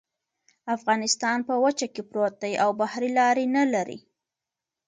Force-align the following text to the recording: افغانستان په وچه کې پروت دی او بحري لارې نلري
افغانستان 0.75 1.37
په 1.47 1.53
وچه 1.63 1.87
کې 1.93 2.01
پروت 2.09 2.33
دی 2.43 2.53
او 2.63 2.69
بحري 2.79 3.09
لارې 3.19 3.45
نلري 3.55 3.99